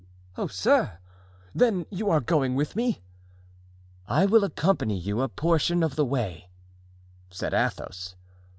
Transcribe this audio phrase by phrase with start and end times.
[0.35, 0.97] "Oh, sir!
[1.53, 3.03] then you are going with me?"
[4.07, 6.49] "I will accompany you a portion of the way,"
[7.29, 8.15] said Athos.